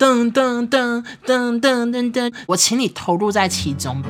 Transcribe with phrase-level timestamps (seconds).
[0.00, 4.02] 噔噔噔噔噔噔噔，我请你投入在其中。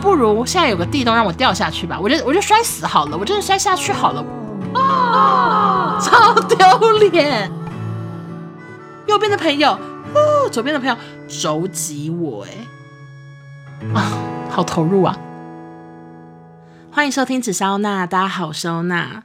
[0.00, 4.24] 不如现在有个地洞让我掉下去吧，我就我就摔死好了，我真的摔下去好了。
[4.74, 7.50] 啊，超丢脸！
[9.08, 9.72] 右边的朋友，
[10.14, 12.50] 哦，左边的朋友肘击我，哎，
[13.92, 14.12] 啊，
[14.50, 15.18] 好投入啊！
[16.92, 19.24] 欢迎收听紫收纳，大家好，收纳。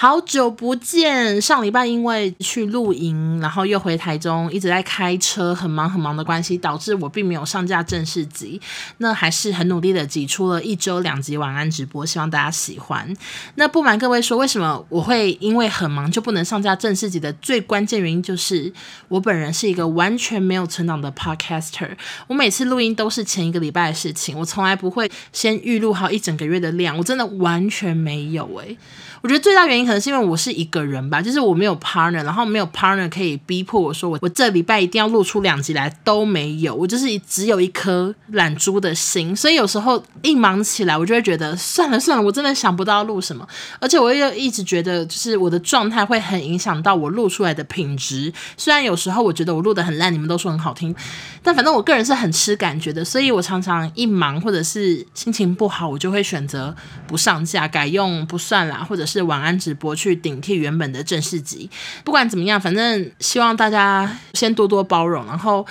[0.00, 8.60] 好久不见，上礼拜因为去露营，然后又回台中，一直在开车，很忙很忙的关系，导致我并没有上架正式集。
[8.98, 13.12] 那还是很努力的挤出了一周两集晚安直播，希望大家喜欢。
[13.56, 18.72] 那不瞒各位说，为什么我会因为很忙就不能上架正式集的最关键原因，就是
[19.08, 21.90] 我本人是一个完全没有存档的 podcaster。
[22.28, 28.78] 我每次录音都是前一个礼拜的事情，我从来不会先预录好一整个月的量，我真的完全没有诶、
[29.20, 43.44] 我觉得最大原因可能是因为我是一个人吧，就是我没有 partner，然后没有 partner 可以逼迫我说我我这礼拜一定要录出两集来都没有，我就是只有一颗懒猪的心，所以有时候一忙起来，我就会觉得算了算了，我真的想不到录什么，
[43.80, 50.94] 而且我又一直觉得就是我的状态会很影响到我录出来的品质，虽然有时候我觉得我录得很烂，你们都说很好听，
[51.42, 56.72] 但反正我个人是很吃感觉的，所以我常常一忙或者是心情不好，我就会选择
[57.08, 59.07] 不上架，改用不算啦，或者。
[59.08, 61.68] 是晚安直播去顶替原本的正式集，
[62.04, 65.24] 不管怎么样，反正希望大家先多多包容。
[65.26, 65.66] 然后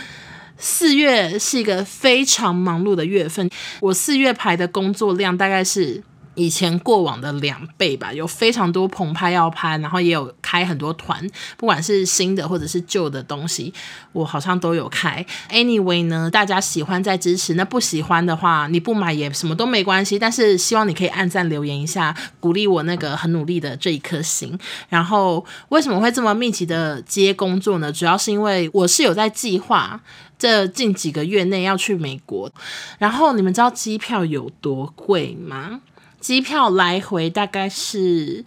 [0.58, 6.04] 四月是一个非常忙碌的月份，我四月排的工作量大概是。
[6.38, 13.74] 以前过往的两倍吧，有非常多棚拍要拍，然后也有开很多团，不管是新的或者是旧的东西，
[14.14, 15.26] 我好像都有开。
[15.50, 20.20] Anyway 呢，大家喜欢再支持，那不喜欢的话，你不买也什么都没关系。
[20.20, 24.58] 但是希望你可以按赞留言一下，鼓励我那个很努力的这一颗心。
[24.90, 27.92] 然后为什么会这么密集的接工作呢？
[27.92, 30.00] 主要是因为我是有在计划
[30.38, 32.52] 这近几个月内要去美国。
[33.00, 35.82] 然后你们知道机票有多贵吗？
[36.27, 38.43] 机票来回大概是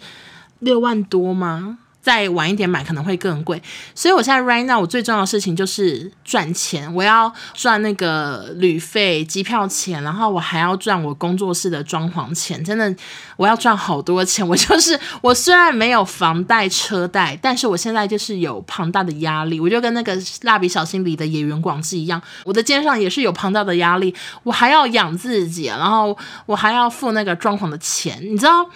[0.58, 1.78] 六万多吗？
[2.03, 3.62] 再晚一点买可能会更贵，
[3.94, 12.94] 所以我现在 right now 我最重要的事情就是赚钱，我要赚那个旅费、机票钱，然后我还要赚我工作室的装潢钱，真的
[13.37, 14.47] 我要赚好多钱。
[14.49, 28.67] 我就是我虽然没有房贷车贷，但是我现在就是有庞大的压力，我就跟那个蜡笔小新里的野原广志一样，我的肩上也是有庞大的压力，我还要养自己，然后我还要付那个装潢的钱，你知道。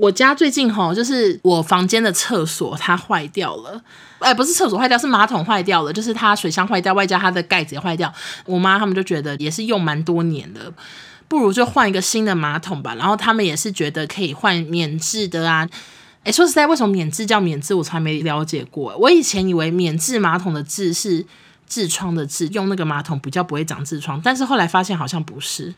[0.00, 3.78] 我家最近吼，就是我房间的厕所它坏掉了，
[4.18, 8.10] 哎、不是厕所坏掉，是马桶坏掉了，就是它水箱坏掉，外加它的盖子也坏掉。
[8.46, 10.72] 我妈他们就觉得也是用蛮多年的，
[11.28, 12.94] 不如就换一个新的马桶吧。
[12.94, 15.68] 然后他们也是觉得可以换免治的啊。
[16.24, 18.96] 哎、说实在，为什么免治叫免治，我从来没了解过。
[18.96, 21.26] 我以前以为免治马桶的治是。
[21.70, 25.72] 痔疮的痔，用那个马桶比较不会长痔疮，但是后来发现好像不是。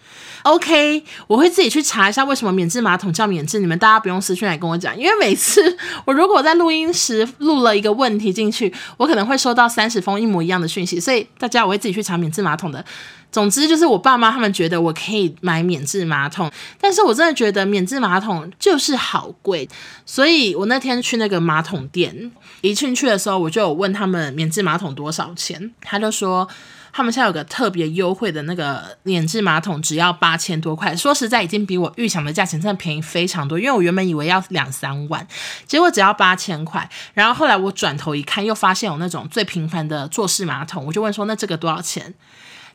[0.45, 5.77] OK，我会自己去查一下为什么免治马桶叫免治，你们大家不用私讯来跟我讲，因为每次
[6.07, 12.83] 我如果在录音时录了一个问题进去，我可能会收到三十封一模一样的讯息，所以大家我会自己去查免治马桶的。
[13.33, 19.67] 总之就是我爸妈他们觉得我可以买免治马桶，但是我真的觉得免治马桶就是好贵，
[20.05, 26.47] 所以我那天去那个马桶店，一进去的时候我就有问他们免治马桶多少钱，他就说
[26.93, 35.27] 他们现在有个特别优惠的那个免治马桶只要八千多块，说实在已经比我预想的价钱真的便宜非常多，因为我原本以为要两三万，
[35.67, 42.13] 结果只要八千块，然后后来我转头一看又发现有那种最平凡的坐式马桶，我就问说那这个多少钱？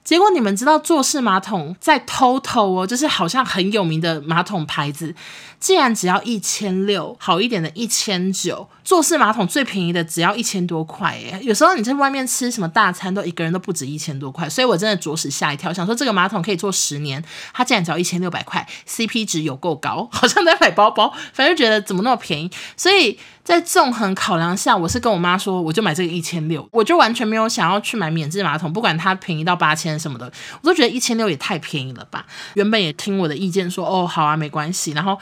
[0.07, 5.13] 结果你们知道坐式马桶在 TOTO 哦，就是好像很有名的马桶牌子，
[5.59, 11.37] 竟然只要一千六，好一点的一千九，坐式马桶最便宜的只要一千多块耶。
[11.43, 17.21] 有时候你在外面吃什么大餐，都一个人都不止一千多块，所以我真的着实吓一跳，想说这个马桶可以坐十年，
[17.53, 23.19] 它竟然只要一千六百块，CP 值有够高， 好像在买包包，反正觉得怎么那么便宜，所以。
[23.47, 30.29] 在纵横考量下，我是跟我妈说，我就买这个一千六，我就完全没有想要去买免治马桶，不管它便宜到八千什么的，
[30.61, 32.25] 我都觉得一千六也太便宜了吧。
[32.55, 35.17] 原本也听我的意见说，哦，好啊，没关系，然后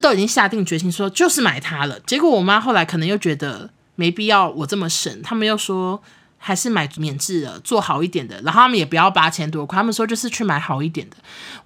[0.00, 2.00] 都已经下定决心说就是买它了。
[2.00, 6.02] 结果我妈后来可能又觉得没必要我这么省，他们又说
[6.38, 11.16] 还是买免治的，做好一点的，然后他们也不要八千多块，他们说就是去买好一点的。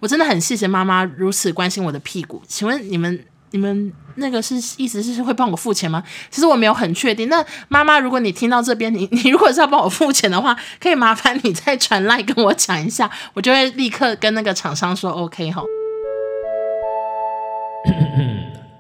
[0.01, 3.25] 我真的很谢谢妈妈如此关心我的屁股，请问你们？
[3.51, 6.03] 你们那个是意思是会帮我付钱吗？
[6.29, 7.29] 其实我没有很确定。
[7.29, 15.63] 那妈妈，如果你听到这边，你 你如果是要帮我付钱的话，可以麻烦你再传来跟我讲一下，我就会立刻跟那个厂商说 OK 哈。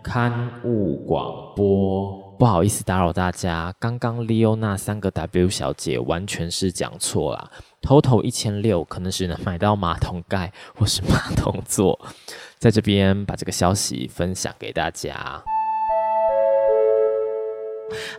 [0.02, 2.22] 刊物广播。
[2.36, 7.50] 不好意思打扰大家，刚刚 Leo 那三个 W 小姐完全是讲错了
[7.80, 11.98] ，Total 一千六可能只能买到马桶盖或是马桶座，
[12.58, 15.42] 在这边把这个消息分享给大家。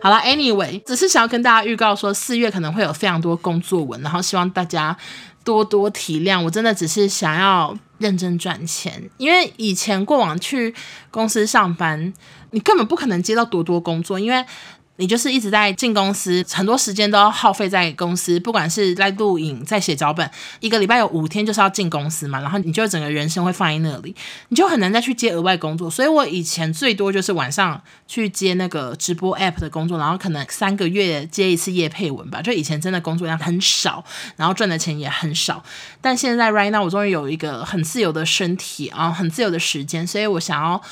[0.00, 4.96] 好了，Anyway，只是想要跟大家预告说，四月可能会有非常多工作文，然后希望大家
[5.46, 6.44] 多多体谅。
[6.44, 10.74] 我真的只是想要认真赚钱，因为以前过往去
[11.10, 12.12] 公司上班，
[12.50, 14.44] 你根本不可能接到多多工作，因为。
[14.96, 24.14] 你就是一直在进公司，很多时间都要耗费在公司，不管是在录影、在写脚本，一个礼拜有五天就是要进公司嘛，然后你就整个人生会放在那里，
[24.48, 25.90] 你就很难再去接额外工作。
[25.90, 32.40] 所以我以前最多就是晚上去接那个直播 app 的工作，然后可能三个月接一次业配文吧。
[32.40, 34.04] 就以前真的工作量很少，
[34.36, 35.62] 然后赚的钱也很少。
[36.00, 40.82] 但现在 right now 我终于有一个很自由的身体啊，很自由的时间，所以我想要。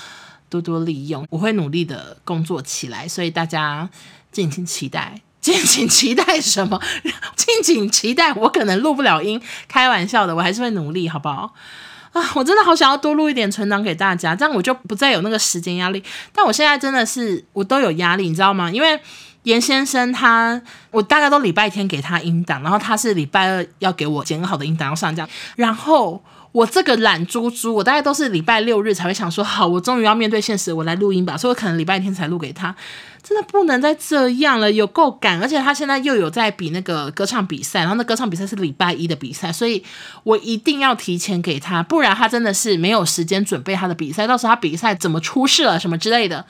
[0.49, 3.88] 多多利用，我会努力的工作起来，所以大家
[4.31, 6.81] 敬请期待， 敬请期待什么？
[7.37, 11.52] 敬请期待我可能录不了音，开玩笑的，我还是会努力，好不好？
[12.12, 16.02] 啊，我真的好想要多录一点存档给大家，这样我就不再有那个时间压力。
[16.32, 18.70] 但我现在真的是我都有压力，你知道吗？
[18.70, 19.00] 因为
[19.43, 20.62] 严先生他，
[20.93, 26.23] 我大概都礼拜天给他音档，然后他是礼拜二要给我剪好的音档要上架，然后。
[26.55, 31.37] 我这个懒猪猪，我大概都是礼拜六日才会想说，好，我终于要面对现实，我来录音吧。
[31.37, 32.73] 所以我可能礼拜天才录给他，
[33.25, 35.43] 真的不能再这样了，有够赶。
[35.43, 39.83] 而且他现在又有在比那个歌唱比赛，然后那歌唱比赛是礼拜一的比赛，所以
[40.23, 44.25] 我一定要提前给他，不然他真的是没有时间准备他的比赛。
[44.25, 46.47] 到时候他比赛怎么出事了什么之类的。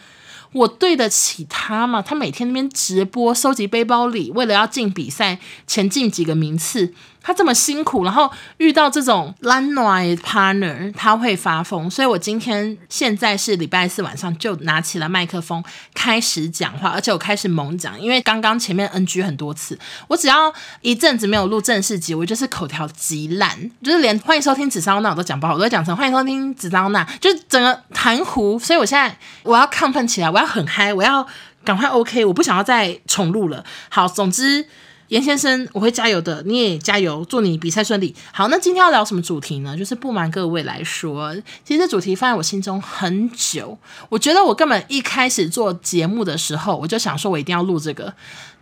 [0.53, 2.01] 我对得起他吗？
[2.01, 11.91] 他每天那边直播，收集背包里，为了要进比赛，前进几个名次，他这么辛苦，然后遇到这种懒惰 partner，他会发疯。
[11.91, 15.63] 所以我今天现在是礼拜四晚上，就拿起了麦克风
[15.93, 28.59] 开始讲话，而且我开始猛讲，因为刚刚前面 NG 很多次，我只要一阵子没有录正式集，我就是口条极烂，就是连欢迎收听紫砂那我都讲不好，我都讲成欢迎收听紫砂那，就是整个含糊。
[28.59, 30.55] 所以我现在我要亢奋起来，我要。
[30.55, 31.27] 很嗨，我要
[31.65, 33.65] 赶快 OK，我不想要再重录了。
[33.89, 34.65] 好，总之
[35.09, 38.15] 严先生，我会加油的，你也加油，祝你比赛顺利。
[38.33, 39.77] 好，那今天要聊什么主题呢？
[39.77, 41.35] 就是不瞒各位来说，
[41.65, 43.79] 其实主题放在我心中很久。
[44.09, 48.15] 我觉得我根本一开始做节目的时候，我就想说我一定要录这个，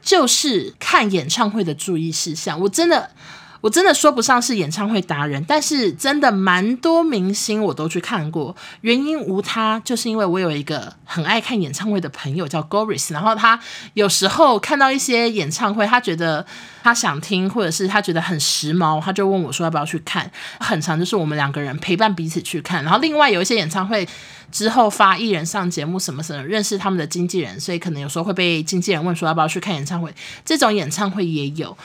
[0.02, 2.60] 就是看演唱会的注意事项。
[2.60, 3.10] 我真的。
[3.62, 8.54] 我真的说不上是演唱会达人，但是真的蛮多明星我都去看过。
[8.80, 13.58] 原因无他，就是因为我有一个很爱看演唱会的朋友叫 Goris，然后他
[13.94, 16.44] 有时候看到一些演唱会，他觉得
[16.82, 20.28] 他想听，或者是他觉得很时髦，他就问我说要不要去看。
[20.58, 22.82] 很长就是我们两个人陪伴彼此去看。
[22.82, 24.06] 然后另外有一些演唱会
[24.50, 30.12] 之后发艺人上节目什么什么，认识他们的经纪人，所以可能有时候会被经纪人问说要不要去看演唱会。
[30.44, 31.78] 这种演唱会也有。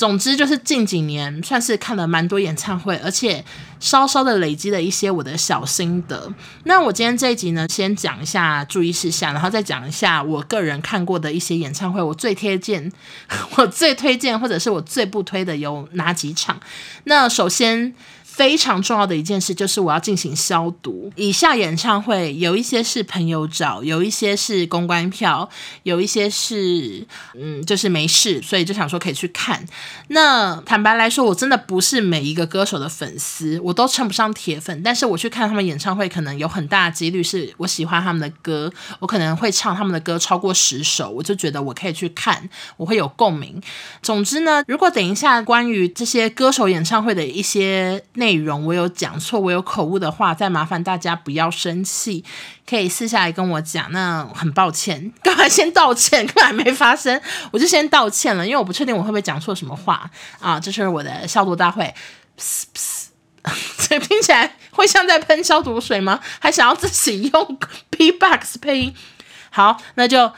[0.00, 3.44] 总之就是近几年算是看了蛮多演唱会，而且
[3.80, 6.32] 稍稍的累积了一些我的小心得。
[6.64, 12.90] 那我今天这一集呢，先讲一下注意事项，然后再讲一下我个人看过的一些演唱会，我最推荐、
[13.58, 16.58] 我最推荐或者是我最不推的有哪几场？
[17.04, 17.94] 那首先。
[18.40, 21.12] 非常重要的一件事就是我要进行消毒。
[21.14, 25.46] 以下演唱会有一些是朋友找，有一些是公关票，
[25.82, 29.62] 有一些是嗯，就是没事，所以就想说可以去看。
[30.08, 34.82] 那坦白来说，我真的不是每一个歌手的粉丝，我都称不上铁粉。
[34.82, 42.48] 但是我去看他们演唱会，可能有很大的几率是我喜欢他们的歌，我可能会唱他们的歌超过十首，我就觉得我可以去看，
[42.78, 43.60] 我会有共鸣。
[44.00, 52.24] 总之呢，如果等一下关于这些歌手演唱会的一些内内容我有讲错，我有口误的话，再麻烦大家不要生气，
[52.64, 53.90] 可以私下来跟我讲。
[53.90, 56.24] 那很抱歉，干嘛先道歉？
[56.24, 57.20] 根本还没发生，
[57.50, 60.08] 我就先道歉了，因为我不确定我会不会讲错什么话
[60.38, 60.60] 啊。
[60.60, 61.92] 这是我的消毒大会，
[62.38, 63.06] 噗噗，
[63.88, 66.20] 这听起来会像在喷消毒水吗？
[66.38, 67.58] 还想要自己用
[67.90, 68.94] B-box 配音？
[69.50, 70.30] 好，那就。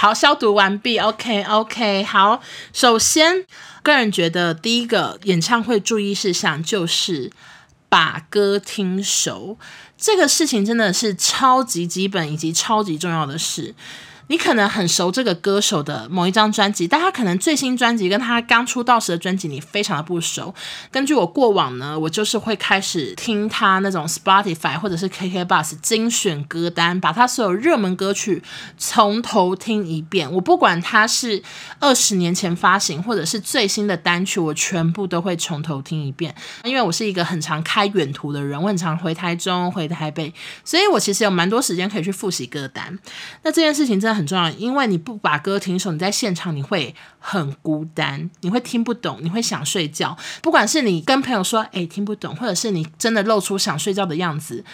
[0.00, 0.96] 好，消毒完毕。
[0.96, 2.40] OK，OK，、好。
[2.72, 3.44] 首先，
[3.82, 7.32] 个人觉得第一个演唱会注意事项就是
[7.88, 9.58] 把歌听熟，
[9.96, 13.74] 这个事情真的是超级基本以及超级重要的事。
[14.28, 20.54] 你可能很熟这个歌手的某一张专辑，但他可能最新专辑跟他刚出道时的专辑你非常的不熟。
[20.90, 28.42] 根据我过往呢，我就是会开始听他那种 Spotify 或者是 KKBOX 精选歌单，把他所有热门歌曲
[28.76, 30.30] 从头听一遍。
[30.32, 31.42] 我不管他是
[31.80, 36.34] 二十年前发行或者是最新的单曲，我全部都会从头听一遍。
[36.64, 40.32] 因为我是一个很常开远途的人，我很常回台中、回台北，
[40.64, 42.98] 所以我其实有蛮多时间可以去复习歌单。
[43.42, 50.16] 那这件事情真的很重要，因为你不把歌停手，你在现场你会很孤单，你会听不懂，你会想睡觉。
[50.42, 54.64] 不管是你跟朋友说，诶，听不懂，或者是你真的露出想睡觉的样子，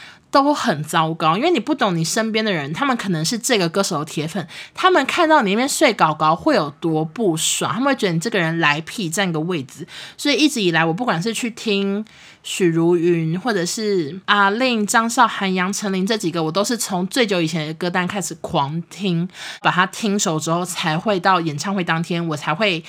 [0.43, 9.87] 都很糟糕，因为你不懂你身边的人，他们可能是这个歌手的铁粉，他们看到你那边睡搞搞会有多不爽，他们会觉得你这个人来屁占个位置。
[10.17, 12.05] 所以一直以来，我不管是去听
[12.43, 19.29] 许茹芸，或者是阿令、张韶涵、杨丞琳这几个，我都是从最久以前的歌单开始狂听，
[19.63, 22.83] 把它听熟之后，才会到演唱会当天，我才会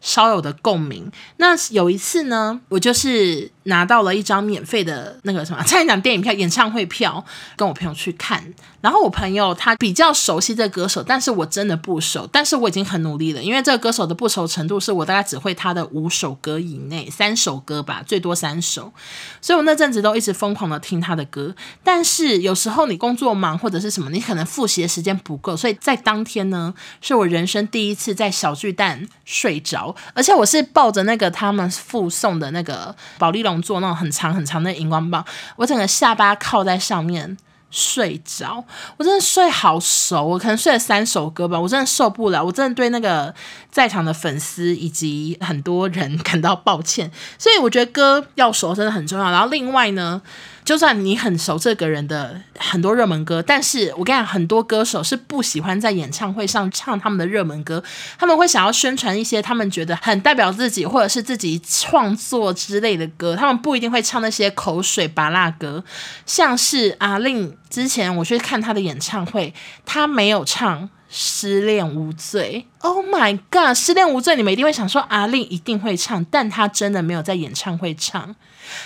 [0.00, 1.10] 稍有的共鸣。
[1.36, 3.50] 那有一次呢，我就是。
[3.68, 7.22] 拿到了一张免费的那个什么，差点讲电影票、演唱会票，
[7.54, 8.42] 跟我朋友去看。
[8.80, 12.26] 然后我朋友他比较熟悉这个歌手，但是我真的不熟。
[12.32, 18.92] 但是我已经很努力了，因为这个歌手的不熟程度是我大概只会他的五首歌以内，三首歌吧，最多三首。
[19.40, 21.54] 所以我那阵子都一直疯狂的听他的歌。
[21.84, 33.58] 但是有时候你工作忙或者是什么，你可能复习的时间不够，所以在当天呢，是我人生第一次在小巨蛋睡着，而且我是抱着那个他们附送的那个保丽龙。
[33.68, 35.24] 做那种很长很长的荧光棒，
[35.56, 37.36] 我整个下巴靠在上面
[37.70, 38.64] 睡着，
[38.96, 43.34] 我真的睡好熟，我可能睡了三首歌吧，我真的受不了，我真的对那个
[43.70, 49.30] 在场的粉丝以及很多人感到抱歉，所以我觉得歌要熟真的很重要。
[49.30, 50.20] 然后另外呢，
[50.68, 57.82] 就算你很熟这个人的很多热门歌，但是我跟你讲，很多歌手是不喜欢在演唱会上唱他们的热门歌，
[58.18, 65.82] 他们会想要宣传一些他们觉得很代表自己或者是自己创作之类的歌，他们不一定会唱那些口水芭乐歌，
[66.26, 69.54] 像是阿令之前我去看他的演唱会，
[69.86, 70.90] 他没有唱。
[71.10, 73.74] 失恋无罪，Oh my God！
[73.74, 78.36] 失恋无罪，你们一定会想说阿令一定会唱，但他真的没有在演唱会唱。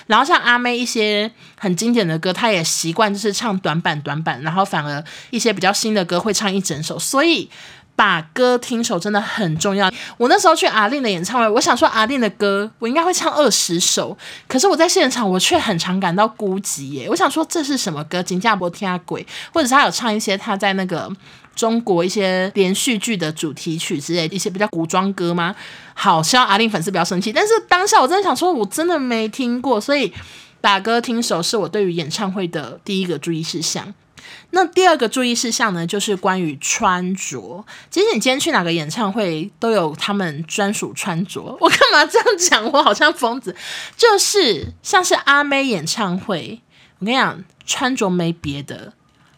[0.07, 6.99] 然后像阿妹一些很经典的歌，她也习惯就是唱短板短板，然后反而一些比较新的歌会唱一整首。
[6.99, 7.49] 所以
[7.95, 9.91] 把歌听熟真的很重要。
[10.17, 14.17] 我那时候去阿令的演唱会，我想说阿令的歌我应该会唱二十首，
[14.49, 17.07] 可是我在现场我却很常感到孤寂耶。
[17.09, 18.23] 我想说这是什么歌？
[18.23, 21.11] 金价波天下鬼，或者是他有唱一些他在那个。
[21.55, 25.55] 中国一些连续剧的主题曲之类，一些比较古装歌吗？
[25.95, 27.33] 好，希望阿令粉丝不要生气。
[27.33, 30.13] 但是当下我真的想说，我真的没听过，所以
[30.61, 33.93] 把歌听熟是我对于演唱会的第一个注意事项。
[34.51, 37.65] 那第二个注意事项呢，就是关于穿着。
[37.91, 41.57] 其实你今天去哪个演唱会都有他们专属穿着。
[41.61, 42.73] 我干嘛这样讲？
[42.73, 43.55] 我好像疯子。
[43.97, 46.61] 就是像是阿妹演唱会，
[46.99, 48.93] 我跟你讲，穿着没别的。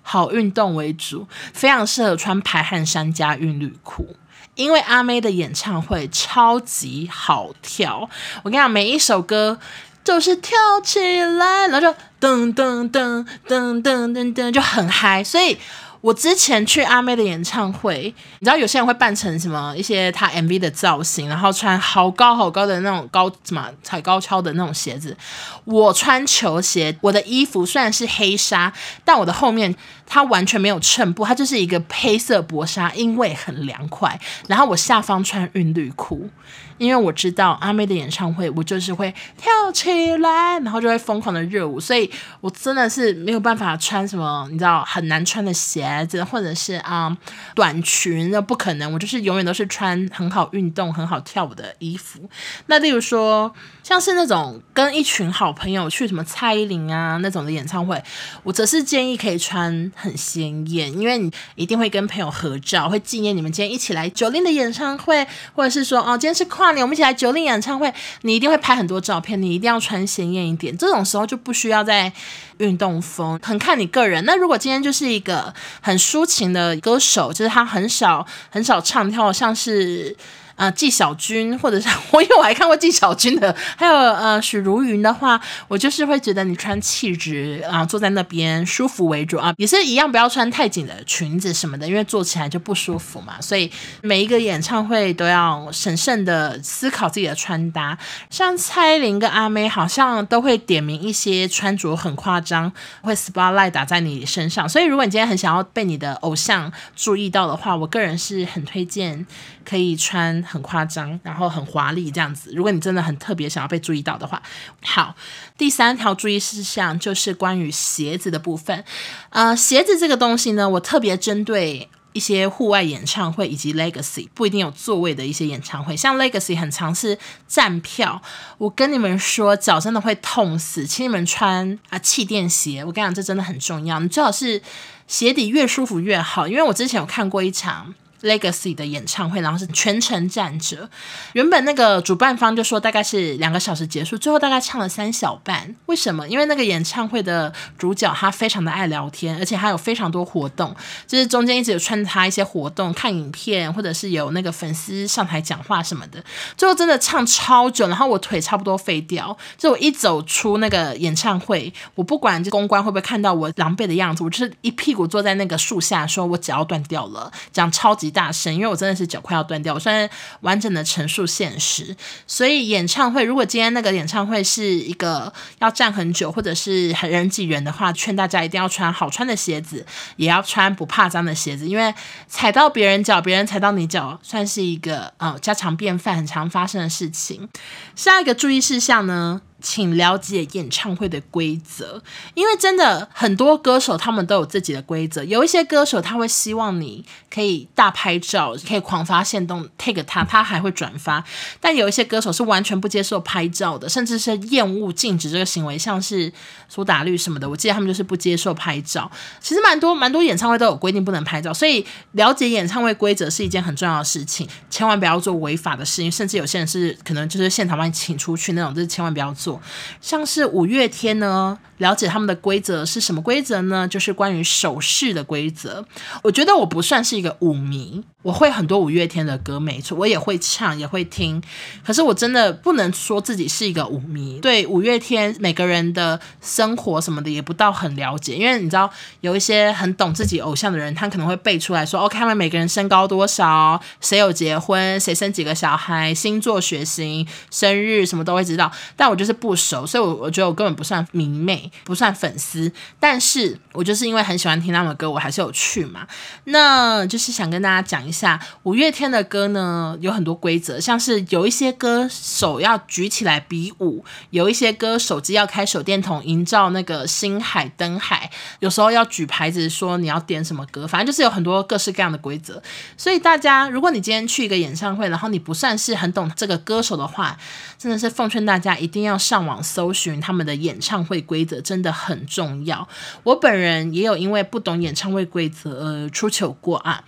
[0.05, 4.15] 好运动为主，非常适合穿排汗衫加韵律裤，
[4.55, 8.09] 因为阿妹的演唱会超级好跳。
[8.45, 9.59] 我跟你讲，每一首歌
[10.05, 11.89] 就是跳起来，然后就
[12.21, 15.59] 噔噔噔噔噔噔噔，就很嗨，所以。
[16.05, 25.17] 我之前去阿妹的演唱会，你知道有些人会扮成什么一些她 MV 的造型，然后穿好高好高的那种高什么踩高跷的那种鞋子。
[25.65, 28.73] 我穿球鞋，我的衣服虽然是黑纱，
[29.05, 29.75] 但我的后面
[30.07, 34.21] 它完全没有衬布，它就是一个黑色薄纱，因为很凉快。
[34.47, 36.29] 然后我下方穿韵律裤。
[36.77, 47.17] 因为我知道阿妹的演唱会，我就是会跳起来，然后就会疯狂的热舞，所以我真的是没有办法穿什么你知道很难穿的鞋子，或者是啊、
[47.55, 48.93] 短裙，那不可能。
[48.93, 52.29] 我就是永远都是穿很好运动、很好跳舞的衣服。
[52.67, 53.55] 那例如说，
[53.85, 57.99] 像是那种跟一群好朋友去什么蔡依林啊那种的演唱会，
[58.43, 66.75] 我则是建议可以穿很鲜艳，因为你一定会跟朋友合照，会纪念你们今天一起来 Jolin 的演唱会，或者是说哦今天是跨。
[66.75, 70.77] 年我们一起来 Jolin 演唱会，你一定会拍很多照片，你一定要穿鲜艳一点。
[70.77, 72.13] 这种时候就不需要再
[72.59, 74.25] 运动风，很看你个人。
[74.25, 80.17] 那如果今天就是一个很抒情的歌手，就是他很少很少唱跳，像是
[80.57, 93.41] 呃纪晓君，或者是 我因为我还看过纪晓君的，还有呃许茹芸的话，我就是会觉得你穿气质啊，坐在那边舒服为主啊，也是一样，不要穿太紧的裙子什么的，因为坐起来就不舒服嘛。
[93.41, 93.71] 所以
[94.03, 97.97] 每一个演唱会都要审慎的思考自己的穿搭。
[98.31, 104.69] 像蔡依林跟阿妹好像都会点名一些穿着很夸张，会 spotlight 打在你身上。
[104.69, 109.27] 所以如果你今天很想要被你的偶像注意到的话，我个人是很推荐
[109.65, 112.53] 可以穿很夸张，然后很华丽这样子。
[112.55, 114.43] 如果你真的很特别想要被注意到的话，
[114.83, 115.15] 好，
[115.59, 118.85] 第三条注意事项就是关于鞋子的部分。
[119.31, 127.19] 呃，鞋子这个东西呢，我特别针对一些户外演唱会以及 Legacy 不一定有座位的一些演唱会，像 Legacy 很常是
[127.49, 128.23] 站票。
[128.59, 132.85] 我跟你们说，脚真的会痛死，请你们穿啊气垫鞋。
[132.85, 134.63] 我跟你讲，这真的很重要，你最好是
[135.09, 137.95] 鞋底越舒服越好，因为我之前有看过一场。
[138.25, 140.89] Legacy 的演唱会，然后是全程站着。
[141.35, 145.75] 原本那个主办方就说大概是两个小时结束，最后大概唱了三小半。
[145.87, 146.29] 为什么？
[146.29, 150.75] 因为那个演唱会的主角他非常的爱聊天，而且他有非常多活动，
[151.07, 156.23] 就是中间一直有穿插一些活动、看影片，或者是有那个粉丝上台讲话什么的。
[156.57, 159.37] 最后真的唱超久，然后我腿差不多废掉。
[159.59, 169.75] 就我一走出那个演唱会，我不管这公关会不会看到我狼狈的样子，我就是一屁股坐在那个树下，说我脚要断掉了，讲超级大声，因为我真的是脚快要断掉。
[169.75, 170.09] 我虽然
[170.41, 171.95] 完整的陈述现实，
[172.27, 179.85] 所以演唱会如果今天那个演唱会是一个要站很久或者是很人挤人的话，劝大家一定要穿好穿的鞋子，
[180.17, 181.93] 也要穿不怕脏的鞋子，因为
[182.29, 187.49] 踩到别人脚，别人踩到你脚，算是一个呃家常便饭、很常发生的事情。
[187.97, 189.43] 下一个注意事项呢？
[189.65, 192.03] 请了解演唱会的规则，
[192.35, 195.25] 因为真的很多歌手他们都有自己的规则。
[195.25, 201.25] 有一些歌手他会希望你可以大拍照，可以狂发现动 take 他，他还会转发。
[201.61, 206.31] 但有一些歌手是完全不接受拍照的，甚至是厌恶禁止这个行为，像是
[206.69, 207.49] 苏打绿什么的。
[207.49, 209.11] 我记得他们就是不接受拍照。
[209.41, 216.13] 其实蛮多蛮多演唱会都有规定不能拍照，所以了解演唱会规则是一件很重要的事情，千万不要做违法的事情。
[216.13, 219.54] 甚至有些人是可能就是现场把你请出去那种，就是千万不要做。
[220.01, 223.87] 像是五月天呢，了解他们的规则是什么规则呢？
[223.89, 225.85] 就是关于手势的规则。
[226.23, 228.03] 我觉得我不算是一个舞迷。
[228.23, 231.43] 我会很多五月天的歌，没错，我也会唱，也会听。
[231.85, 238.35] 可是我真的不能说自己是一个舞迷，对五月天每个人的生活什么的也不到很了解。
[238.35, 238.91] 因为你知道，
[239.21, 248.73] 有一些很懂自己偶像的人，他可能会背出来说，OK，他们每个人身高多少，谁有结婚，谁生几个小孩，星座、血型、生日什么都会知道。
[248.97, 252.71] 但我就是不熟，所以我我觉得我根本不算迷妹，不算粉丝。
[253.01, 256.07] 但是我就是因为很喜欢听他们的歌，我还是有去嘛。
[256.45, 258.41] 那就是想跟大家讲一下。
[258.63, 272.63] 五月天的歌呢，有很多规则，像是有一些歌手要举起来比武，有一些歌手机要开手电筒营造那个星海灯海，有时候要举牌子说你要点什么歌，反正就是有很多各式各样的规则。
[272.97, 277.37] 所以大家，如果你今天去一个演唱会，然后你不算是很懂这个歌手的话，
[277.79, 282.89] 真的是奉劝大家一定要上网搜寻他们的演唱会规则，真的很重要。
[283.23, 287.05] 我本人也有因为不懂演唱会规则而出糗过啊。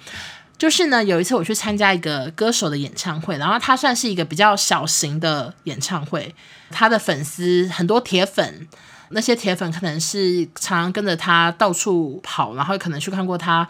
[0.59, 6.35] 就是呢，有一次我去参加一个歌手的演唱会，然后他算是一个比较小型的演唱会，
[6.70, 8.66] 他的粉丝很多铁粉，
[9.11, 13.68] 那些铁粉可能是常常跟着他到处跑，然后可能去看过他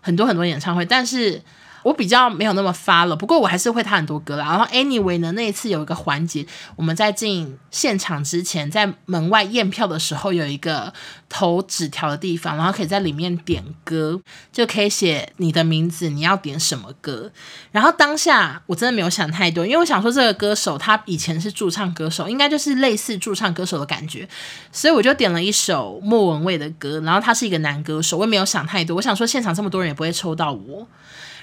[0.00, 1.42] 很多很多演唱会，但是。
[1.88, 4.44] 我比较没有那么发了，不过我还是会他很多歌啦。
[4.44, 6.46] 然后 anyway 呢，那一次有一个环节，
[6.76, 10.92] 我们在进现场之前，在门外验票的时候，有一个
[11.30, 14.20] 投纸条的地方，然后可以在里面点歌，
[14.52, 17.32] 就可以写你的名字，你要点什么歌。
[17.72, 24.28] 然后当下我真的没有想太多，因为我想说这个歌手他以前是驻唱歌手，应该就是类似驻唱歌手的感觉，
[24.70, 27.00] 所以我就点了一首莫文蔚的歌。
[27.00, 30.86] 然后他是一个男歌手，我也没有想太多，我想说现场这么多人也不会抽到我。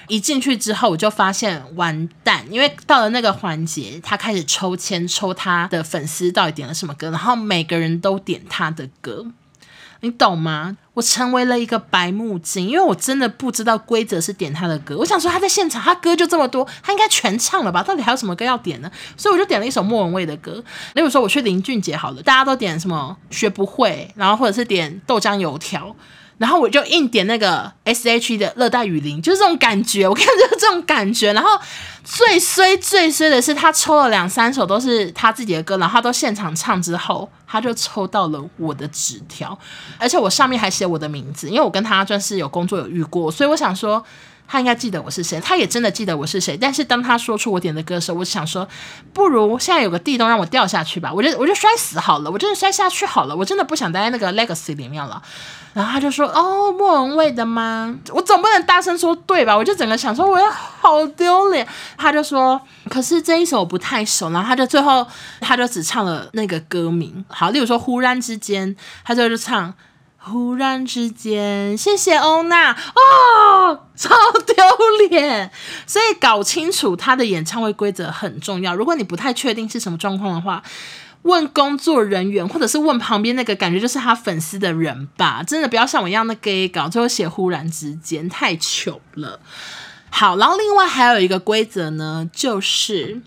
[0.08, 9.26] 一进去之后，我就发现完蛋，因为到了那个环节，他开始抽签，抽他的粉丝到底点了什么歌，然后每个人都点他的歌，
[10.00, 10.76] 你懂吗？
[10.94, 14.96] 我成为了一个白目精，因为我真的不知道规则是点他的歌。
[14.96, 17.82] 我想说他在现场，他歌就这么多，他应该全唱了吧？
[17.82, 18.90] 到底还有什么歌要点呢？
[19.16, 20.62] 所以我就点了一首莫文蔚的歌。
[20.94, 25.94] 例如说我去林俊杰好了，大家都点什么学不会，然后或者是点豆浆油条。
[26.38, 31.32] 然后我就硬点那个 S.H.E 的热带雨林，就是这种感觉，我看就是这种感觉。
[31.32, 31.50] 然后
[32.04, 39.58] 最衰最衰的是，他抽了两三首都是他自己的歌，然后他都现场唱之后，他就抽到了我的纸条，
[39.98, 44.04] 而且我上面还写我的名字，因为我跟他算是有工作有遇过，所以我想说。
[44.48, 46.56] 他应该记得我是谁，他也真的记得我是谁。
[46.56, 48.66] 但是当他说出我点的歌的时候，我想说，
[49.12, 55.22] 不如现在有个地洞让我掉下去吧，我就我就摔死好了，我真的摔下去好了，我真的不想待在那个 Legacy 里面了。
[55.74, 57.94] 然后他就说：“哦，莫文蔚的吗？
[58.08, 59.54] 我总不能大声说对吧？
[59.54, 65.06] 我就整个想说，我要好丢脸。”他就说：“可是这一首我不太熟。”然后他就最后
[65.42, 69.74] 他就只唱了那个歌名，好，例如说“忽然之间”，他就就唱
[70.30, 74.14] “忽然之间”，谢谢欧娜哦，超
[74.46, 74.54] 丢
[75.08, 75.50] 脸。
[75.86, 78.74] 所以搞清楚他的演唱会规则很重要。
[78.74, 80.62] 如果你不太确定是什么状况的话，
[81.22, 89.40] 问工作人员，或者是问旁边那个感觉就是他粉丝的人吧，真的不要像我一样那 gay 搞，最后写忽然之间太糗了。
[90.08, 93.20] 好，然后另外还有一个规则呢，就是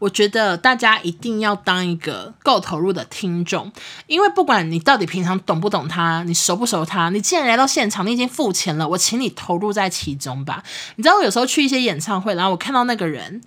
[0.00, 3.70] 我觉得大家一定要当一个够投入的听众，
[4.08, 10.64] 因为不管你到底平常懂不懂他，你熟不熟他，你既然来到现场，你已经付钱了，我请你投入在其中吧。
[10.96, 13.40] 你知道我有时候去一些演唱会，然后我看到那个人。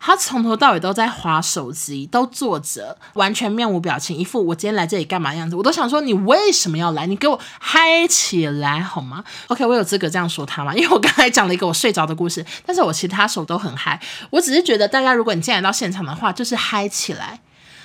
[0.00, 5.56] 他从头到尾都在滑手机，都坐着，完全面无表情，一副我今天来这里干嘛样子。
[5.56, 7.06] 我都想说，你为什么要来？
[7.06, 10.72] 你给我嗨起来好吗？OK，我有资格这样说他吗？
[10.76, 14.00] 因为我刚才讲了一个我睡着的故事，但是我其他手都很嗨。
[14.30, 17.40] 我只是觉得大家，如果你进来到现场的话，就是嗨起来，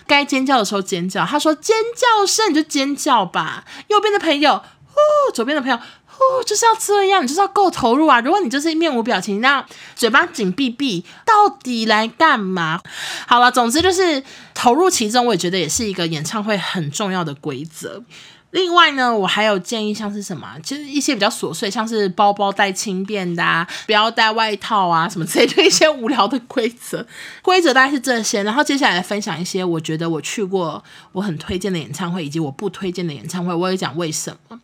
[0.06, 1.26] 该尖叫的时候尖叫。
[1.26, 3.66] 他说尖叫声你就尖叫吧。
[3.88, 5.80] 右边的朋友，呼，左边的朋友。
[6.18, 8.22] 哦，就是要这样，你就是要够投入啊！
[8.22, 12.80] 如果你就是面无表情，那嘴巴紧闭闭，到底来干嘛？
[13.28, 14.24] 好了，总之就是
[14.54, 18.04] 投入其中，我也觉得也是一个演唱会很重要的规则。
[18.52, 27.06] 另外呢，我还有建议，像是什么，其实一些比较琐碎，像是包包带轻便的啊，不要带外套啊，什么之类的一些无聊的规则。
[27.42, 34.60] 规则大概是这些，然后接下来分享一些我觉得我去过我很推荐的演唱会，以及我不推荐的演唱会，我也讲为什么。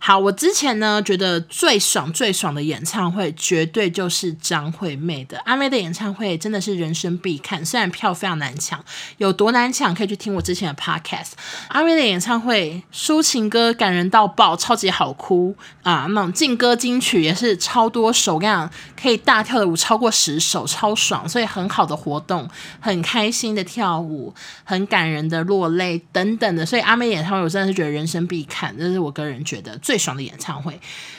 [0.00, 5.38] 好，我之前呢觉得最爽最爽的演唱会，绝对就是张惠妹的。
[5.44, 8.82] 阿妹的演唱会真的是人生必看，虽然票非常难抢，
[9.18, 11.32] 有多难抢可以去听我之前的 podcast。
[11.68, 16.06] 阿妹的演唱会，抒情歌感人到爆，超级好哭啊！
[16.10, 22.48] 那种劲歌金曲也是超多首，我跟你讲，可以大跳的舞超过十首，超爽，所以很好的活动，
[22.80, 24.32] 很开心的跳舞，
[24.64, 26.64] 很感人的落泪等等的。
[26.64, 29.76] 所以阿妹演唱会，我真的是觉得人生必看，这是我个人觉得。
[29.88, 30.78] 最爽的演唱会，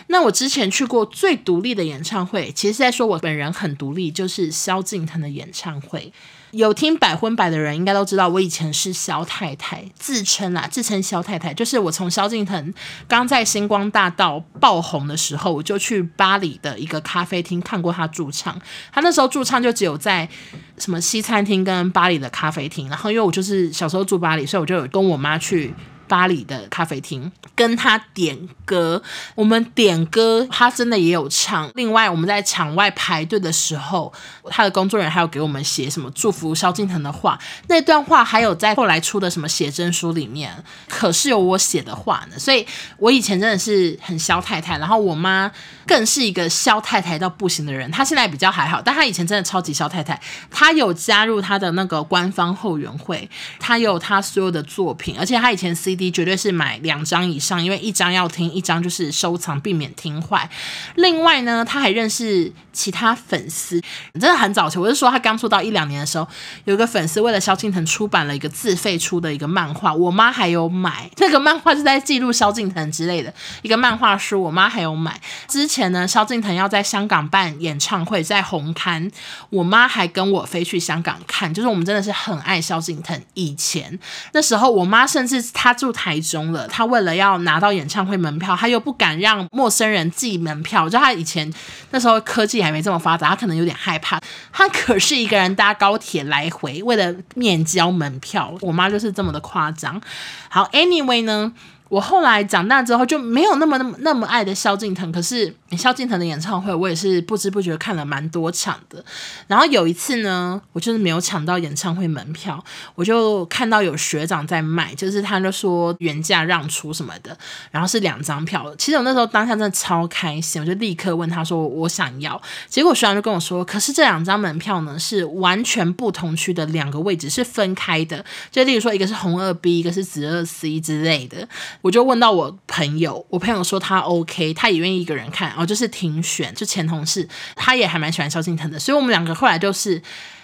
[0.10, 6.14] 那我之前去过最独立的演唱会，其实在说我本人很独立，就是萧敬腾的演唱会。
[6.52, 12.72] 有听百分百的人应该都知道，我以前是萧太太，自称啦，自称萧太太，就是我从萧敬腾
[13.08, 18.56] 刚在星光大道爆红的时候，我就去巴黎的一个咖啡厅看过他驻唱。
[18.92, 20.30] 他那时候驻唱就只有在
[20.78, 25.74] 什么西餐厅跟巴黎的咖啡厅，然后因为我就是小时候住巴黎，所以我就有跟我妈去。
[26.10, 29.02] 巴黎的咖啡厅跟他点歌，
[29.36, 31.70] 我们点歌，他真的也有唱。
[31.76, 34.12] 另外，我们在场外排队的时候，
[34.50, 42.40] 他的工作人员还有给我们写什么祝福萧敬腾的话，那段话还有在后来出的什么写真书里面，可是有我写的话呢。
[42.40, 42.66] 所以
[42.98, 45.52] 我以前真的是很萧太太，然后我妈
[45.86, 47.90] 更是一个萧太太到不行的人。
[47.92, 50.20] 她现在比较还好，但她以前真的超级萧太太。
[50.50, 55.99] 她有加入她的那个官方后援会，她有她所有的作品，而且她以前 C。
[56.12, 60.48] 绝对是买两张以上，因为一张要听，一张就是收藏，避免听坏。
[60.94, 63.82] 另外呢，他还认识其他粉丝，
[64.14, 64.78] 真的很早期。
[64.78, 66.28] 我是说，他刚出道一两年的时候，
[66.66, 71.10] 有一个粉丝为了萧敬腾出版了一个自费出的一个漫画，我妈还有买。
[71.16, 75.20] 这个漫画是在记录萧敬腾之类的一个漫画书，我妈还有买。
[75.50, 79.12] 之前呢，萧敬腾要在香港办演唱会，在红磡，
[79.50, 83.22] 我妈还跟我飞去香港看，就是我们真的是很爱萧敬腾。
[83.34, 84.00] 以前
[84.32, 85.89] 那时候，我妈甚至她住。
[85.92, 90.88] 台中了，他为了要拿到演唱会门票，他又不敢让陌生人寄门票。
[90.90, 91.52] 就他以前
[91.92, 94.20] 那时候科技还没这么发达，他可能有点害怕。
[94.52, 98.56] 他可是一个人搭高铁来回，为了面交门票。
[98.62, 100.02] 我妈就是这么的夸张。
[100.50, 101.54] 好，Anyway 呢？
[101.90, 109.04] 我后来长大之后就没有那么那么那么爱的萧敬腾，可是萧敬腾的演唱会我也是不知不觉看了蛮多场的。
[109.48, 117.36] 然后有一次呢，我就是没有抢到演唱会门票，我就看到有学长在卖，就是他就说原价让出什么的，
[117.72, 118.74] 然后是两张票。
[118.78, 122.40] 其实我那时候当下真的超开心，我就立刻问他说我想要。
[122.68, 131.48] 结果学长就跟我说，可是这两张门票呢是完全不同区的两个位置是分开的，就例如说一个是红二 B，一个是紫二 C 之类的。
[131.82, 140.02] 我就问到我朋友，我朋友说他 OK，他也愿意一个人看，然后就是庭选，就前同事，他也还蛮喜欢萧敬腾的，所以我们两个后来就是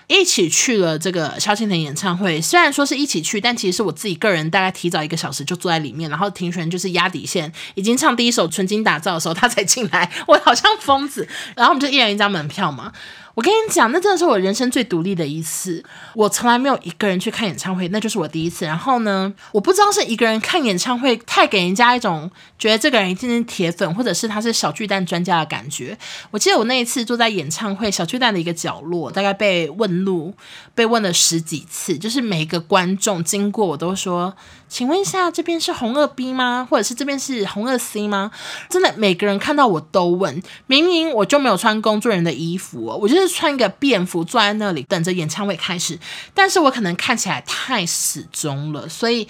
[0.07, 2.39] 一起去了这个萧敬腾演唱会。
[2.39, 10.09] 虽然说是一起去，但其实是我自己个人大概提早一个小时就坐在里面，然后庭权就是压底线，已经唱第一首《纯金打造》的时候，他才进来。
[10.27, 12.93] 我好像疯子，然后我们就一人一张门票嘛。
[13.35, 15.83] 我跟你讲，那真的是我人生最独立的一次。
[16.13, 18.63] 我从来没有一个人去看演唱会，那就是我第一次。
[18.65, 25.97] 然后呢，我不知道是一个人看演唱会太给人家一种觉得这个人一定是铁粉，或者是他是小巨蛋专家的感觉。
[26.31, 30.33] 我记得我那一次坐在演唱会小巨蛋的一个角落，大概被问路，
[30.73, 34.33] 被问了十几次，就是每一个观众经过我都说。
[34.75, 36.67] 请问一下，这边是红二 B 吗？
[36.69, 38.29] 或者是这边是红二 C 吗？
[38.69, 40.43] 真的，每个人看到我都问。
[40.67, 45.97] 明明我就没有穿工作人员的衣服哦，我就是穿一个便服坐在那里等着演唱会开始。
[46.33, 49.25] 但是我可能看起来太死忠了，所以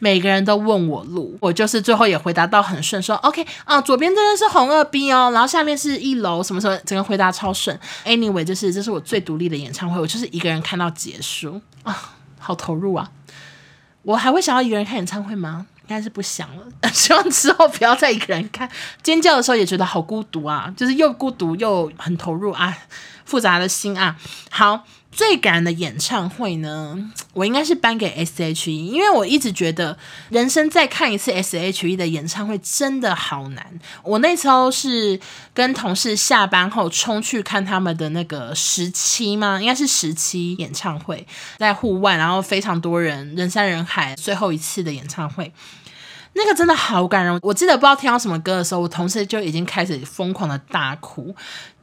[0.00, 7.80] 每个人都问我路，我就是最后也回答到很顺，说 OK 啊，左边这边是红二 B 哦，然后下面是一楼什么什么，整个回答超顺。
[8.04, 13.10] Anyway，就是这是我最独立的演唱会，我就是一个人看到结束啊，好投入啊。
[14.02, 15.66] 我还会想要一个人看演唱会吗？
[15.82, 16.64] 应该是不想了。
[16.92, 18.68] 希望之后不要再一个人看。
[19.02, 22.76] 尖叫的时候也觉得好孤独啊，就是又孤独又很投入啊，
[23.24, 24.16] 复杂的心啊。
[24.50, 24.84] 好。
[25.20, 26.96] 最感人的演唱会呢，
[27.34, 29.98] 我应该是颁给 S.H.E，因为我一直觉得
[30.30, 33.78] 人生再看一次 S.H.E 的演唱会真的好难。
[34.02, 35.20] 我那时候是
[35.52, 39.60] 跟同事下班后冲去看他们的那个十七吗？
[39.60, 41.26] 应该是十七演唱会，
[41.58, 45.52] 在户外，然后非常多人，人山人海，最后一次的演唱会，
[46.32, 47.38] 那个真的好感人。
[47.42, 51.36] 我记得不知道听到什么歌的时候，我同事就已经开始疯狂的大哭。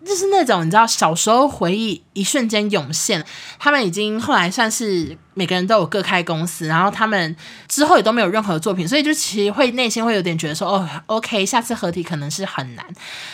[0.08, 3.26] 就是那种你知道，小时候回忆一瞬间涌现。
[3.60, 7.36] 他们已经后来算是每个人都有各开公司，然后他们
[7.68, 12.86] 之后也都没有任何作品，所以就其实会内心会有点觉得说，哦，OK，下次合体可能是很难。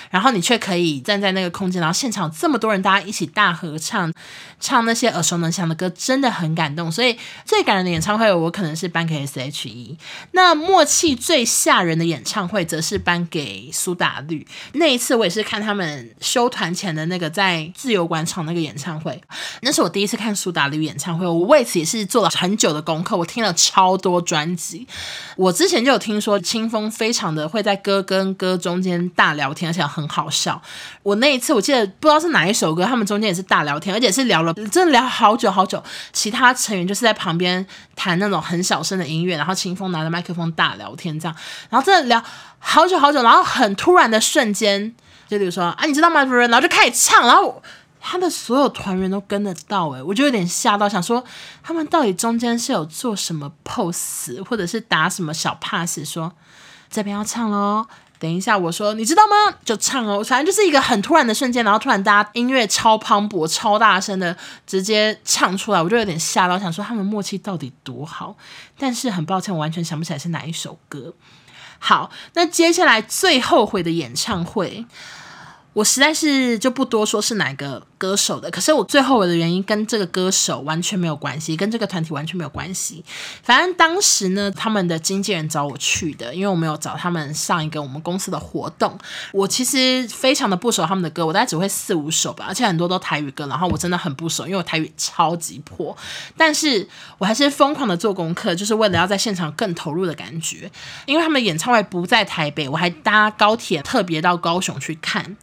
[0.10, 4.12] 然后你却可以站在那个空间，然后现场这么多人，大家一起大合唱，
[4.60, 6.92] 唱那些耳熟能详的歌，真的很感动。
[6.92, 9.98] 所以最感人的演唱会，我可能是颁给 S.H.E。
[10.32, 14.48] 那默契最吓人的演唱会，则是颁给苏打绿。
[14.74, 16.63] 那一次我也是看他们修团。
[16.64, 19.22] 谈前的那个在自由广场那个演唱会，
[19.64, 24.88] 那是我第一次看苏打绿演唱会，我为此也是做了很久的功课，我听了超多专辑。
[25.36, 30.62] 我之前就有听说清风非常的会在歌跟歌中间大聊天，而且很好笑。
[31.02, 35.84] 我那一次我记得不知道是哪一首歌，他们中间也是大聊天，而且是聊了真的聊好久好久。
[36.14, 41.36] 其他成员就是在旁边弹那种很小声的音乐，然后清风拿着麦克风大聊天这样，
[41.70, 42.24] 然后真的聊
[42.60, 44.96] 好久好久，然后很突然的瞬间。
[45.34, 46.24] 就比如说啊，你知道吗？
[46.24, 47.62] 然后就开始唱，然后
[48.00, 51.24] 他的所有团员都跟得到，哎，我就有点吓到，想说
[51.64, 56.32] 他们到底中间是有做什么 pose，或者是打什么小 pass，说
[56.90, 57.88] 这边要唱喽，
[58.20, 59.58] 等一下我说你知道吗？
[59.66, 64.36] 就唱哦，反正就是一个很突然的瞬间，然后突然大家音乐超磅礴、超大声的
[64.68, 68.36] 直接唱出来，我就有点吓到，想说他们默契到底多好，
[68.78, 71.14] 但是很抱歉，我完全想不起来是哪一首歌。
[71.80, 74.86] 好，那接下来最后悔的演唱会。
[75.74, 83.04] 我实在是就不多说是哪个歌手的，可是我最后我的原因跟这个歌手完全没有关系，跟这个团体完全没有关系。
[83.42, 88.96] 反正当时呢，他们的经纪人找我去的，因为我没有找他们上一个我们公司的活动。
[89.32, 95.98] 我其实非常的不熟他们的歌，我大概只会四五首吧，而且很多都台语歌，然后我真的很不熟，因为我台语超级破。
[96.38, 100.70] 但是我还是疯狂的做功课，就是为了要在现场更投入的感觉。
[101.08, 105.36] 因为他们演唱会不在台北，我还搭高铁特别到高雄去看。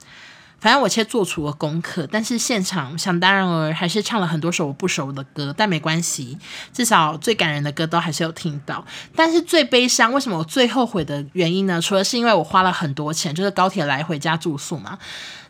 [0.60, 6.38] 反正我先做出了功课，但是现场想当然尔还是唱了很多首我不熟的歌，但没关系，
[6.72, 8.84] 至少最感人的歌都还是有听到。
[9.16, 11.80] 但是最悲伤，为什么我最后悔的原因呢？
[11.82, 14.98] 除了是因为我花了很多钱，就是高铁来回加住宿嘛，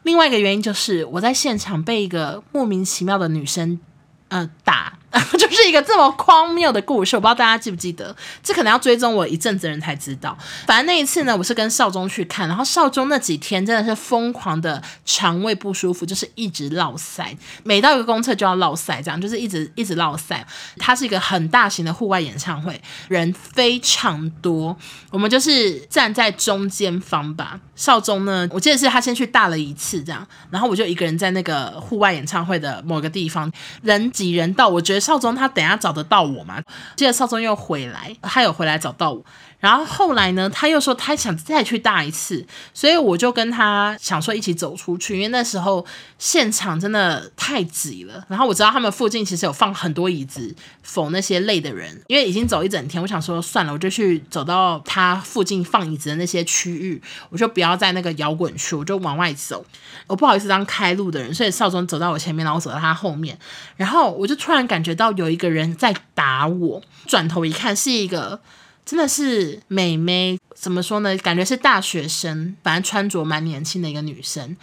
[0.04, 3.80] 另外一个原因就是我在现场被一个莫名其妙的女生，
[4.28, 4.99] 呃，打。
[5.36, 10.36] 就是一个这么荒谬的故事，我不知道大家记不记得，这可能要追踪我一阵子人才知道。
[10.66, 20.46] 反正那一次呢，我是跟少宗去看，然后少宗那几天真的是疯狂的肠胃不舒服，就是一直落赛，每到一个公厕就要落赛，这样就是一直一直落赛。
[20.76, 24.76] 它是一个很大型的户外演唱会，人非常多，
[25.10, 27.58] 我们就是站在中间方吧。
[27.74, 33.50] 少宗呢，我记得是他先去大了一次这样，然后我就一个人在那个户外演唱会的某个地方，
[33.82, 34.99] 人挤人到，我觉得。
[35.00, 36.62] 少宗他等下找得到我吗？
[36.94, 39.24] 接着少宗又回来，他有回来找到我，
[39.60, 45.84] 然后后来呢，他又说他想再去大一次，所以我就跟他想说一起走出去，因为那时候
[46.18, 48.24] 现场真的太挤了。
[48.28, 59.62] 然后我知道他们附近其实有放很多椅子否那些累的人，因为已经走一整天，我想说算了，我就去走到他附近放椅子的那些区域，我就不要在那个摇滚区，我就往外走。
[60.06, 63.38] 我不好意思当开路的人，所以少宗走到我前面，然后我走到他后面，
[63.76, 68.40] 然后我就突然感觉到有一个人在打我，转头一看是一个。
[68.84, 71.16] 真的是美眉，怎么说呢？
[71.18, 74.56] 感觉是大学生，反正穿着蛮年轻的一个女生，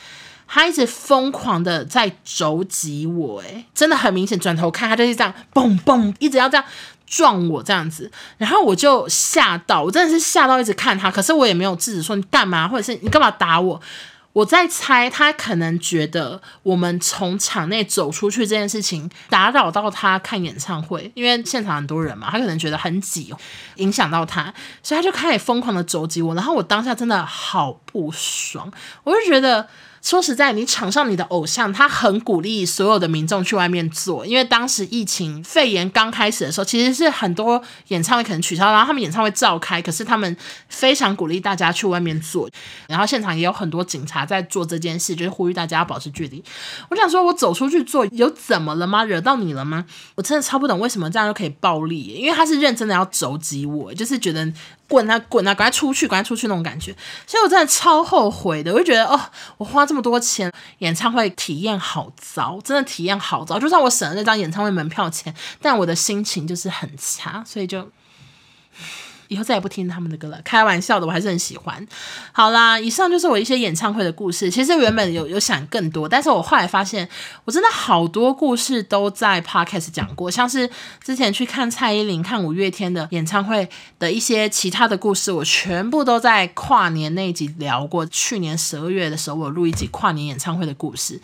[0.48, 6.66] 她一直疯狂的在肘击我，诶，真的很明显，转头看她就是这样，嘣嘣，一直要这样
[7.06, 13.82] 撞我这样子，然后我就吓到，我真的是吓到，一直看她，可是我也没有制止说你干嘛，或者是你干嘛打我。
[14.38, 23.34] 我在猜，他可能觉得我们从场内走出去这件事情打扰到他看演唱会，因为现场很多人嘛，他可能觉得很挤，
[23.78, 28.72] 影响到他，所以他就开始疯狂的肘击我，然后我当下真的好不爽，
[29.04, 29.68] 我就觉得。
[30.02, 40.38] 说实在，你场上你的偶像，他很鼓励所有的民众去外面做，因为当时疫情肺炎刚开始的时候，其实是很多演唱会可能取消，然后他们演唱会召开，可是他们
[40.70, 42.50] 非常鼓励大家去外面做，
[42.88, 46.44] 然后现场也有很多警察在做这件事，就是呼吁大家要保持距离。
[46.90, 49.04] 我想说，我走出去做有怎么了吗？
[49.04, 49.86] 惹到你了吗？
[50.16, 54.52] 我真的超不懂为什么这样就可以暴力，因为他是认真的要肘击我，就是觉得。
[54.88, 56.96] 滚啊滚啊，赶快出去，赶快出去那种感觉，
[57.26, 58.74] 所以我真的超后悔的。
[58.74, 59.20] 我就觉得哦，
[59.58, 63.60] 我花这么多钱，演唱会体验好糟，真的体验好糟。
[63.60, 67.90] 就算我省了那张演唱会门票钱，但我的心情就是很差，所以就。
[69.28, 71.86] 以后再也不听他们的歌了，开玩笑的，我还是很喜欢。
[72.32, 74.50] 好啦，以上就是我一些演唱会的故事。
[74.50, 77.08] 其实原本有有想更多，但是我后来发现，
[77.46, 80.70] 我真的好多故事都在 Podcast 讲过，像是
[81.04, 88.06] 之前去看蔡依林、看五月天的演唱会的一些其他的故事，我全部都在跨年那一集聊过。
[88.06, 91.20] 去年十二月的时候，我录一集跨年演唱会的故事。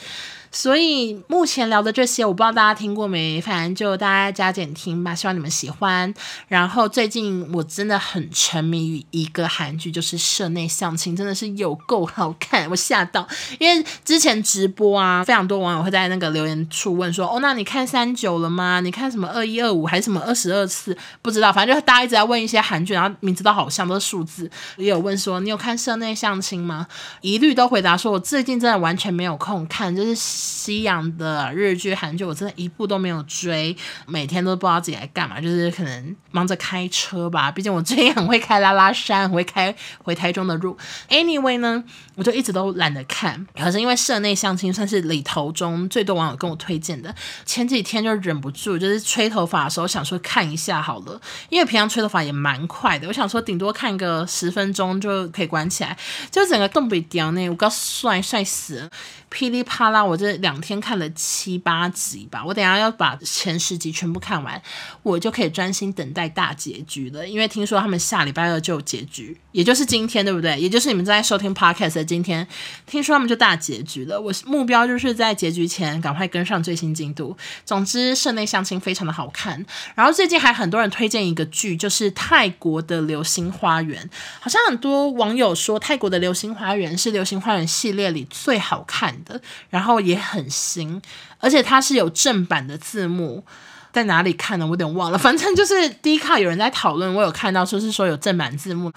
[0.53, 6.13] 所以目前聊的这些，我不知道大家听过没，反正就大家加减听吧，希望你们喜欢。
[6.47, 13.27] 然后最近我真的很沉迷于一个韩剧，就是《社内相亲》，真的是有够好看，我吓到。
[13.59, 18.79] 因为之前直播啊，非常多网友会在那个留言处问说：“哦，那你看三九了吗？
[18.79, 20.95] 你看什么二一二五还是什么二十二次？
[21.23, 24.47] 不知道，反正就大家一直在问一些韩剧，然后名字都好像都是数字。
[24.77, 26.85] 也有问说你有看《社内相亲》吗？
[27.21, 30.42] 一律都回答说我最近真的完全没有空看，就是。
[30.43, 33.75] 西洋的日剧、韩剧，我真的一部都没有追，
[34.05, 37.49] 每天都不知道自己在干嘛，就是可能忙着开车吧。
[37.49, 40.77] 毕竟我最近很会开拉拉山，很会开回台中的路。
[41.09, 41.81] Anyway 呢，
[42.15, 43.47] 我就一直都懒得看。
[43.55, 55.97] 可是因为社内相亲算是里头中最多网友跟我推荐的，前几天就忍不住，就是吹头发的时候想说看一下好了，因为平常吹头发也蛮快的，我想说顶多看个十分钟就可以关起来，
[56.29, 58.89] 就整个东北雕那，我刚帅帅死了。
[59.29, 64.61] 噼里啪啦，我这两天看了七八集吧，我等下要把前十集全部看完，
[65.01, 67.27] 我就可以专心等待大结局了。
[67.27, 70.59] 因为听说他们下礼拜二就有结局，也就是今天，对不对？
[70.59, 72.47] 也就是你们正在收听 podcast 的今天，
[72.85, 74.19] 听说他们就大结局了。
[74.19, 77.35] 我目标就是在结局前赶快跟上最新进度。
[77.65, 79.65] 总之，室内相亲非常的好看。
[79.95, 84.03] 然后最近还很多人推荐一个剧，就是泰国的《流星花园》，
[84.39, 89.41] 好像很多网友说泰国的《流星花园》是《流星花园》系列里最好看的。
[89.69, 91.01] 然后也很新，
[91.39, 93.45] 而且它是有正版的字幕，
[93.91, 94.65] 在哪里看呢？
[94.65, 98.91] 我有点忘了，反正就是 D 卡有人在讨论，我有看到说是说有正版字幕，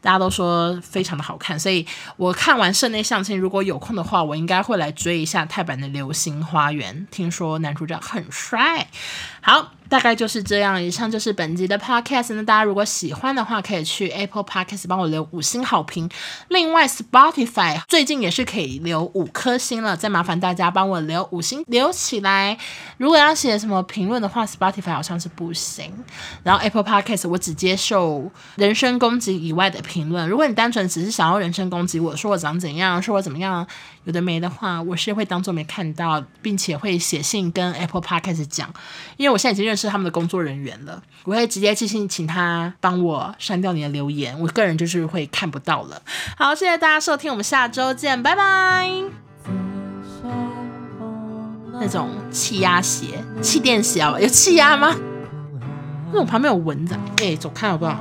[0.00, 1.86] 大家都说非常的好看，所以
[2.16, 8.88] 我看完室内相亲，如果有空的话，我应该会来追一下泰版的《流星花园》，听说男主角很帅。
[9.40, 9.72] 好。
[9.90, 12.32] 大概就是这样，以上就是本集的 podcast。
[12.34, 16.08] 那大家如果喜欢的话，可以去 Apple Podcast 帮我留五星好评。
[16.46, 22.56] 另外，Spotify 最近也是可以留五颗星了，再麻烦大家帮我留五星留起来。
[22.98, 25.92] 如果要写什么评论的话，Spotify 好像是不行。
[26.44, 30.28] 然后 Apple Podcast 我只接受人身攻击以外的评论。
[30.28, 33.66] 如果你单纯只是想要人身攻击我，说我长怎样，说我怎么样，
[34.04, 38.72] 有的没的话，我是会当做没看到，并且会写信跟 Apple Park 开始讲，
[39.16, 39.90] 因为我现在已经认识。
[39.90, 46.00] 他们的工作人员了，我会直接寄信请他帮我删掉你的留言，我个人就是会看不到了。
[46.36, 48.88] 好，谢谢大家收听，我们下周见，拜拜。
[51.72, 54.94] 那种气压鞋、气垫鞋啊，有气压吗？
[56.12, 57.98] 那我旁边有蚊子，哎、欸，走开好不好？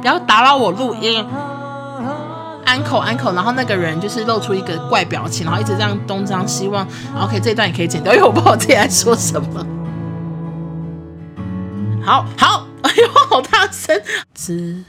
[0.00, 1.24] 不要打扰我录音。
[2.64, 6.86] 安口安口，然后那个人就是露出一个怪表情，然后一直这样东张西望。
[7.20, 9.66] OK，这段也可以剪掉，因为我不知道我自己在说什么。
[12.04, 14.00] 好 好， 哎呦，好大声！
[14.32, 14.84] 自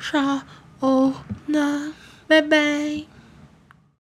[0.00, 0.42] 杀
[0.80, 1.12] 哦
[1.46, 1.92] 那，
[2.26, 3.09] 拜拜。